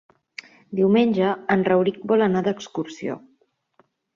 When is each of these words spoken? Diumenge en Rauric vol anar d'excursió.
Diumenge 0.79 1.27
en 1.57 1.67
Rauric 1.69 2.01
vol 2.13 2.27
anar 2.29 2.45
d'excursió. 2.49 3.21